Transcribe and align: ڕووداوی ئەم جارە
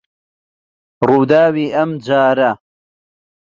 ڕووداوی 1.07 1.65
ئەم 1.75 1.91
جارە 2.05 2.51